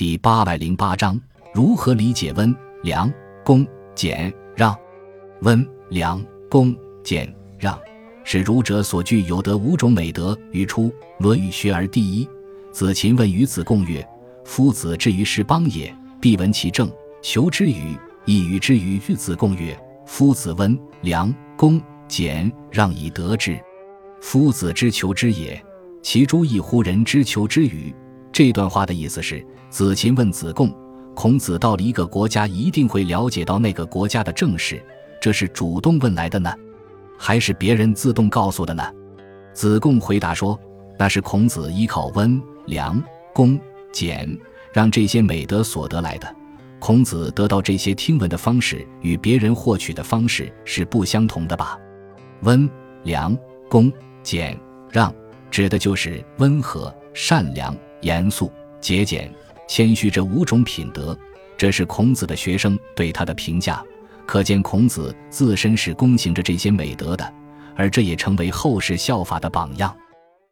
[0.00, 1.20] 第八百零八章
[1.52, 3.12] 如何理解温良
[3.44, 4.74] 恭俭让？
[5.42, 7.78] 温良恭俭让
[8.24, 10.34] 是儒者所具有的五种美德。
[10.52, 12.24] 语出《论语·学而第一》。
[12.72, 14.02] 子禽问于子贡曰
[14.46, 16.90] ：“夫子至于是邦也，必闻其政，
[17.20, 17.94] 求之与？
[18.24, 19.78] 亦与之与？”子贡曰
[20.08, 21.78] ：“夫子温良恭
[22.08, 23.60] 俭让以得之。
[24.22, 25.62] 夫子之求之也，
[26.02, 27.94] 其诸异乎人之求之与？”
[28.40, 29.46] 这段话的意思是。
[29.68, 30.74] 子禽问子贡
[31.14, 34.82] ：“孔子到了一个国家，一定会了解到那个国家的政事，
[35.20, 36.50] 这是主动问来的呢，
[37.18, 38.82] 还是别人自动告诉的呢？”
[39.52, 40.58] 子贡回答说
[40.98, 42.98] ：“那是孔子依靠温良
[43.34, 43.60] 恭
[43.92, 44.26] 俭
[44.72, 46.34] 让这些美德所得来的。
[46.78, 51.78] 孔子得到这些听闻的方式，与别人获取的方式是不相同的吧？
[52.44, 52.66] 温
[53.02, 53.36] 良
[53.68, 54.58] 恭俭
[54.90, 55.14] 让，
[55.50, 59.32] 指的就是温和、善良、严肃、节俭。”
[59.68, 61.16] 谦虚这五种品德，
[61.56, 63.80] 这是孔子的学生对他的评价。
[64.26, 67.32] 可见孔子自身是躬行着这些美德的，
[67.76, 69.96] 而这也成为后世效法的榜样。